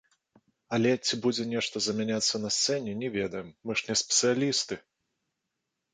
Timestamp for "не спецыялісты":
3.91-4.75